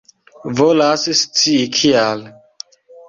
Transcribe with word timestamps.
Volas 0.59 1.03
scii 1.19 1.61
kial. 1.77 2.19